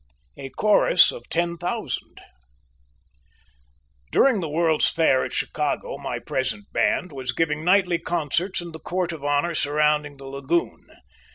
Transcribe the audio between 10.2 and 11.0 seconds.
lagoon.